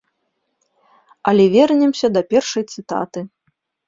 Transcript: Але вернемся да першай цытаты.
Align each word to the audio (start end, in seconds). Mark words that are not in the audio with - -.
Але 1.31 1.45
вернемся 1.55 2.07
да 2.15 2.21
першай 2.31 2.63
цытаты. 2.77 3.19